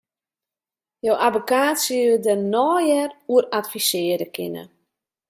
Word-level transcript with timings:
Jo 1.05 1.13
abbekaat 1.27 1.77
sil 1.83 2.01
jo 2.09 2.15
dêr 2.25 2.41
neier 2.53 3.09
oer 3.33 3.45
advisearje 3.59 4.27
kinne. 4.35 4.63